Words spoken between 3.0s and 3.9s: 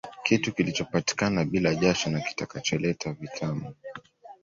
vitamu